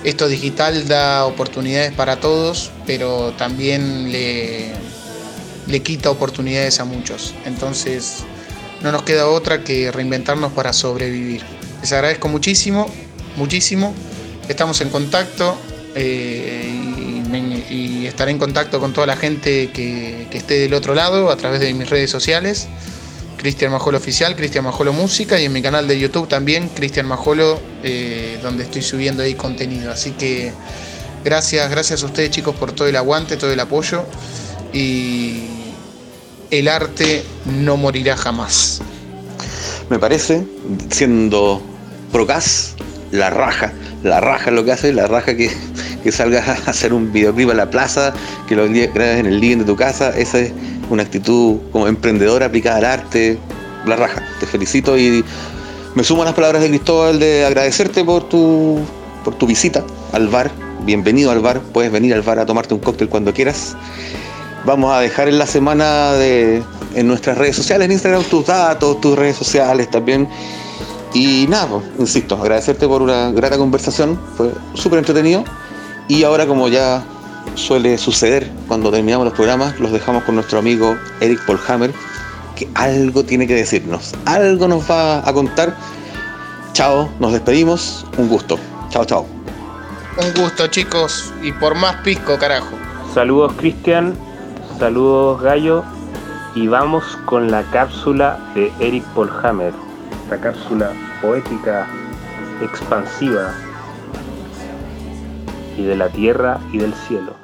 [0.05, 4.71] esto digital da oportunidades para todos, pero también le,
[5.67, 7.33] le quita oportunidades a muchos.
[7.45, 8.23] Entonces,
[8.81, 11.41] no nos queda otra que reinventarnos para sobrevivir.
[11.81, 12.87] Les agradezco muchísimo,
[13.35, 13.93] muchísimo.
[14.47, 15.57] Estamos en contacto
[15.95, 16.69] eh,
[17.69, 21.37] y, estaré en contacto con toda la gente que, que esté del otro lado a
[21.37, 22.67] través de mis redes sociales.
[23.43, 27.59] Cristian Majolo Oficial, Cristian Majolo Música y en mi canal de YouTube también, Cristian Majolo,
[27.83, 29.91] eh, donde estoy subiendo ahí contenido.
[29.91, 30.53] Así que
[31.25, 34.05] gracias, gracias a ustedes chicos por todo el aguante, todo el apoyo
[34.71, 35.43] y
[36.51, 38.81] el arte no morirá jamás.
[39.89, 40.45] Me parece,
[40.89, 41.61] siendo
[42.13, 42.75] procas,
[43.13, 43.71] la raja,
[44.03, 45.51] la raja lo que hace, la raja que,
[46.03, 48.11] que salgas a hacer un videoclip a la plaza,
[48.47, 50.51] que lo grabes en el living de tu casa, esa es
[50.89, 53.37] una actitud como emprendedora aplicada al arte,
[53.85, 54.23] la raja.
[54.39, 55.23] Te felicito y
[55.93, 58.79] me sumo a las palabras de Cristóbal de agradecerte por tu,
[59.23, 60.49] por tu visita al bar.
[60.83, 63.77] Bienvenido al bar, puedes venir al bar a tomarte un cóctel cuando quieras.
[64.65, 66.63] Vamos a dejar en la semana de,
[66.95, 70.27] en nuestras redes sociales, en Instagram, tus datos, tus redes sociales también.
[71.13, 75.43] Y nada, pues, insisto, agradecerte por una grata conversación, fue súper entretenido.
[76.07, 77.03] Y ahora, como ya
[77.55, 81.93] suele suceder cuando terminamos los programas, los dejamos con nuestro amigo Eric Polhammer,
[82.55, 85.75] que algo tiene que decirnos, algo nos va a contar.
[86.73, 88.57] Chao, nos despedimos, un gusto.
[88.89, 89.25] Chao, chao.
[90.17, 92.75] Un gusto chicos y por más pisco carajo.
[93.13, 94.15] Saludos Cristian,
[94.79, 95.83] saludos Gallo
[96.55, 99.73] y vamos con la cápsula de Eric Polhammer,
[100.39, 100.91] cápsula
[101.21, 101.87] poética
[102.61, 103.53] expansiva
[105.77, 107.35] y de la tierra y del cielo.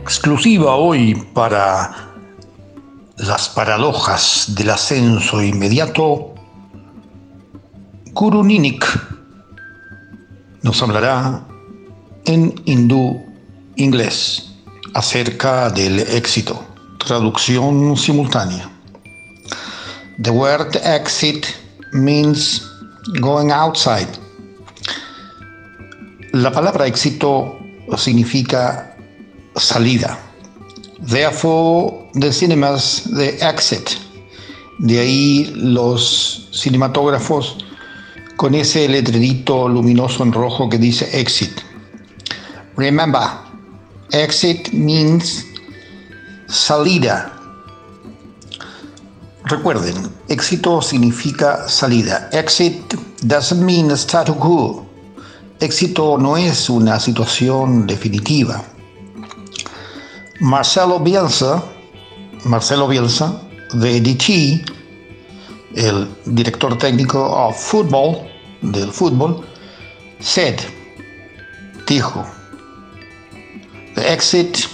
[0.00, 2.10] Exclusiva hoy para
[3.16, 6.29] las paradojas del ascenso inmediato
[8.12, 8.84] Guru Ninik
[10.62, 11.46] nos hablará
[12.24, 13.24] en hindú
[13.76, 14.50] inglés
[14.94, 16.62] acerca del éxito.
[16.98, 18.68] Traducción simultánea.
[20.22, 21.46] The word exit
[21.92, 22.60] means
[23.20, 24.08] going outside.
[26.32, 27.56] La palabra éxito
[27.96, 28.94] significa
[29.56, 30.18] salida.
[30.98, 33.96] Therefore, the cinemas, the exit.
[34.78, 37.56] De ahí los cinematógrafos
[38.40, 41.60] con ese letrerito luminoso en rojo que dice exit.
[42.74, 43.20] Remember,
[44.12, 45.44] exit means
[46.48, 47.34] salida.
[49.44, 52.30] Recuerden, éxito significa salida.
[52.32, 54.86] Exit doesn't mean status quo.
[55.60, 58.64] Éxito no es una situación definitiva.
[60.40, 61.62] Marcelo Bielsa,
[62.44, 63.38] Marcelo Bielsa,
[63.74, 64.64] de DT,
[65.74, 68.29] el director técnico of football,
[68.62, 69.44] del fútbol,
[70.20, 70.60] said,
[71.86, 72.26] dijo,
[73.94, 74.68] the exit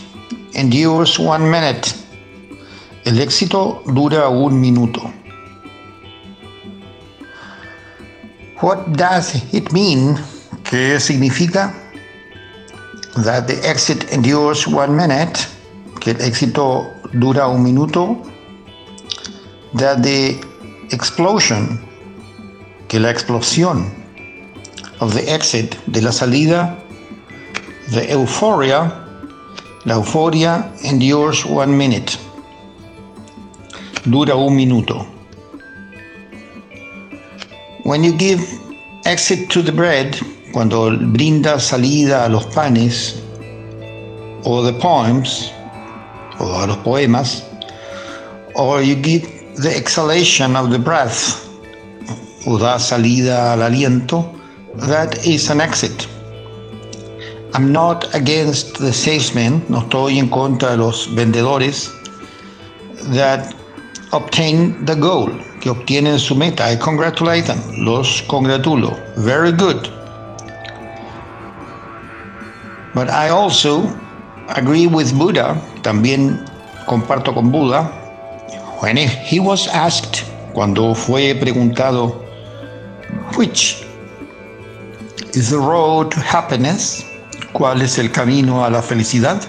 [0.55, 1.95] endures one minute.
[3.05, 5.01] El éxito dura un minuto.
[8.61, 10.19] What does it mean?
[10.65, 11.75] ¿Qué significa?
[13.25, 15.47] That the exit endures one minute.
[16.01, 18.17] Que el éxito dura un minuto.
[19.75, 20.41] That the
[20.91, 21.79] explosion,
[22.89, 23.91] que la explosión
[25.01, 26.77] of the exit, de la salida,
[27.91, 29.05] the euphoria,
[29.85, 32.19] la euforia endures one minute.
[34.09, 35.07] Dura un minuto.
[37.85, 38.41] When you give
[39.05, 40.19] exit to the bread,
[40.53, 43.23] cuando brinda salida a los panes,
[44.45, 45.53] or the poems,
[46.41, 47.43] o a los poemas,
[48.55, 49.23] or you give
[49.57, 51.46] the exhalation of the breath,
[52.47, 54.33] o da salida al aliento,
[54.89, 56.07] that is an exit.
[57.55, 61.91] I'm not against the salesmen, no estoy en contra de los vendedores
[63.15, 63.55] that
[64.13, 65.31] obtain the goal,
[65.61, 66.71] que obtienen su meta.
[66.71, 68.97] I congratulate them, los congratulo.
[69.17, 69.89] Very good.
[72.95, 73.89] But I also
[74.49, 76.45] agree with Buddha, también
[76.87, 77.85] comparto con Buda,
[78.81, 82.26] when he was asked, cuando fue preguntado,
[83.37, 83.85] which
[85.35, 87.05] is the road to happiness?
[87.53, 89.47] ¿Cuál es el camino a la felicidad?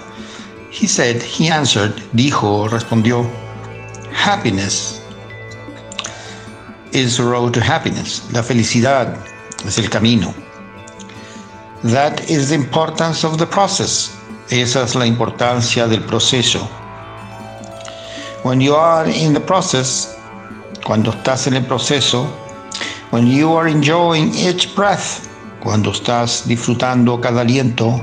[0.70, 3.28] He said, he answered, dijo, respondió,
[4.12, 5.00] happiness
[6.92, 8.22] is the road to happiness.
[8.32, 9.16] La felicidad
[9.64, 10.34] es el camino.
[11.84, 14.14] That is the importance of the process.
[14.50, 16.60] Esa es la importancia del proceso.
[18.42, 20.16] When you are in the process,
[20.84, 22.26] cuando estás en el proceso,
[23.10, 25.28] when you are enjoying each breath,
[25.60, 28.00] cuando estás disfrutando cada aliento,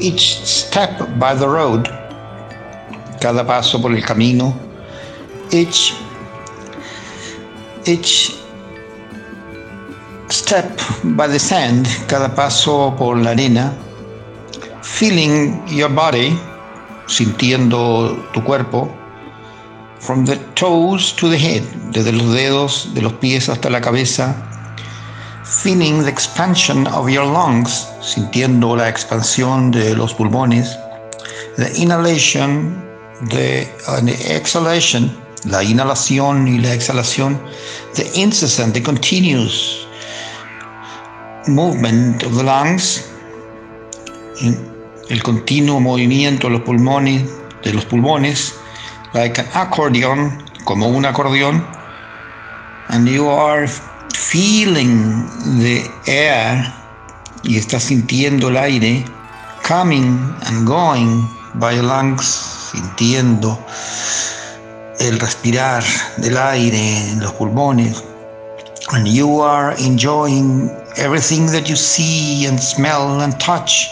[0.00, 1.88] each step by the road,
[3.20, 4.54] cada paso por el camino,
[5.52, 5.94] each,
[7.86, 8.34] each
[10.30, 10.80] step
[11.16, 13.72] by the sand, cada paso por la arena,
[14.82, 16.36] feeling your body,
[17.06, 18.90] sintiendo tu cuerpo,
[20.00, 24.34] from the toes to the head, desde los dedos de los pies hasta la cabeza,
[25.44, 30.76] feeling the expansion of your lungs, sintiendo la expansión de los pulmones,
[31.56, 32.82] the inhalation,
[33.28, 35.10] the, uh, the exhalation,
[35.44, 37.38] la inhalación y la exhalación,
[37.94, 39.86] the incessant, the continuous
[41.46, 43.06] movement of the lungs,
[45.10, 47.22] el continuo movimiento de los pulmones,
[47.62, 48.54] de los pulmones,
[49.12, 51.66] like an accordion, como un acordeón,
[52.88, 53.66] and you are
[54.14, 55.26] feeling
[55.60, 56.72] the air
[57.42, 59.04] y estás sintiendo el aire
[59.62, 63.58] coming and going by your lungs, sintiendo
[65.00, 65.82] el respirar
[66.18, 68.04] del aire en los pulmones.
[68.92, 73.88] And you are enjoying everything that you see and smell and touch.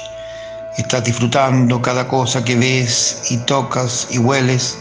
[0.77, 4.77] Estás disfrutando cada cosa que ves y tocas y hueles.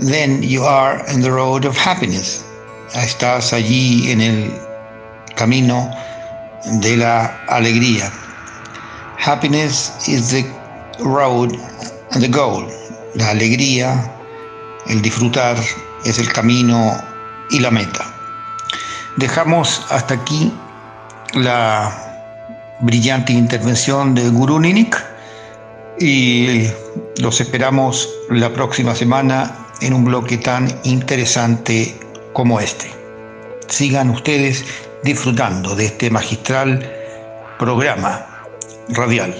[0.00, 2.44] Then you are in the road of happiness
[2.94, 4.52] estás allí en el
[5.36, 5.90] camino
[6.80, 8.10] de la alegría.
[9.18, 10.44] Happiness is the
[11.00, 11.54] road
[12.12, 12.66] and the goal.
[13.14, 14.10] La alegría,
[14.88, 15.56] el disfrutar
[16.04, 16.96] es el camino
[17.50, 18.06] y la meta.
[19.16, 20.52] Dejamos hasta aquí
[21.34, 21.92] la
[22.80, 24.96] brillante intervención de Guru Ninik
[25.98, 26.66] y
[27.18, 31.94] los esperamos la próxima semana en un bloque tan interesante
[32.32, 32.90] como este.
[33.68, 34.64] Sigan ustedes
[35.02, 36.90] disfrutando de este magistral
[37.58, 38.26] programa
[38.88, 39.34] radial,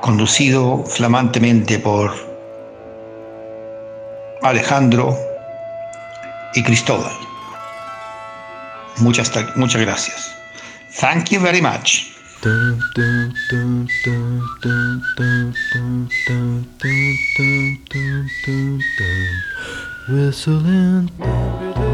[0.00, 2.12] conducido flamantemente por
[4.42, 5.16] Alejandro
[6.54, 7.12] y Cristóbal.
[8.98, 10.34] Muchas, muchas gracias.
[11.00, 12.17] Thank you very much.
[20.08, 21.87] Whistling.